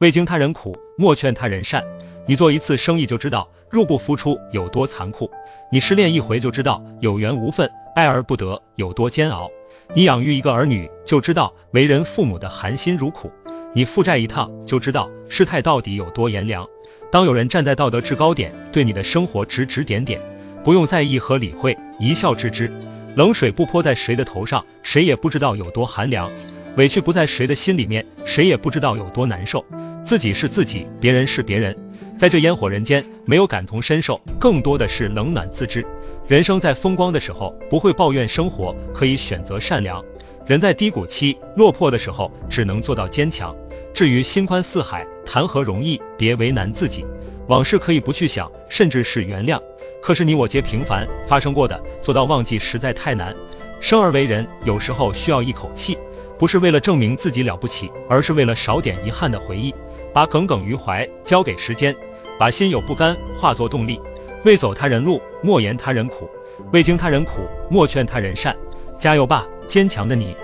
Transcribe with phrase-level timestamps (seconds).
[0.00, 1.84] 未经他人苦，莫劝他人善。
[2.26, 5.30] 你做一次生意就知道入不敷出有多残酷；
[5.70, 9.48] 你失恋一回就知道有缘无分、爱而不得有多煎熬；
[9.94, 13.28] 你养育一个儿女就知道为人父母的含辛茹苦；
[13.74, 16.66] 你负债一趟就知道世态到底有多炎凉。
[17.12, 20.18] 当有人站在道德制高点对你的生活指指点点，
[20.64, 22.72] 不用在意和理会，一笑置之。
[23.16, 26.30] 冷水不泼在谁的头上，谁也不知道有多寒凉；
[26.78, 29.62] 委屈不在谁的心里面，谁也不知道有多难受。
[30.02, 31.76] 自己是自己，别人是别人，
[32.16, 35.86] 在这烟火人间，没有感同身受，更多的是冷暖自知。
[36.26, 40.02] 人生在风光的时候，不会抱怨生活，可以选择善良；
[40.46, 43.54] 人在低谷期落魄的时候，只能做到坚强。
[43.92, 46.00] 至于心宽似海，谈何容易？
[46.16, 47.04] 别为难自己。
[47.48, 49.60] 往事可以不去想，甚至是原谅。
[50.00, 53.34] 可是你我皆平凡，发生过的做到忘记实在太难。
[53.80, 55.98] 生而为人，有时候需要一口气，
[56.38, 59.74] 不是为了证明自己了不起，而是为了少点遗憾的回忆。
[60.12, 61.94] 把耿耿于怀交给时间，
[62.38, 64.00] 把心有不甘化作动力。
[64.44, 66.28] 未走他人路，莫言他人苦；
[66.72, 68.56] 未经他人苦，莫劝他人善。
[68.96, 70.34] 加油吧，坚强的你！